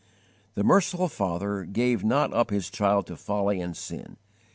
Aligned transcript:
The 0.55 0.63
merciful 0.63 1.07
Father 1.09 1.63
gave 1.63 2.03
not 2.03 2.33
up 2.33 2.49
his 2.49 2.71
child 2.71 3.05
to 3.05 3.15
folly 3.15 3.61
and 3.61 3.77
sin. 3.77 4.17